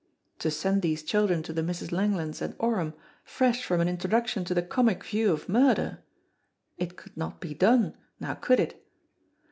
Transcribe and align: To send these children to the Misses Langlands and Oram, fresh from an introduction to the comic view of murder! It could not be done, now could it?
To 0.39 0.49
send 0.49 0.81
these 0.81 1.03
children 1.03 1.43
to 1.43 1.53
the 1.53 1.61
Misses 1.61 1.91
Langlands 1.91 2.41
and 2.41 2.55
Oram, 2.57 2.95
fresh 3.23 3.63
from 3.63 3.81
an 3.81 3.87
introduction 3.87 4.43
to 4.45 4.55
the 4.55 4.63
comic 4.63 5.03
view 5.03 5.31
of 5.31 5.47
murder! 5.47 5.99
It 6.75 6.97
could 6.97 7.15
not 7.15 7.39
be 7.39 7.53
done, 7.53 7.93
now 8.19 8.33
could 8.33 8.59
it? 8.59 8.83